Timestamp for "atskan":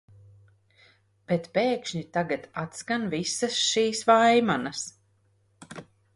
2.63-3.07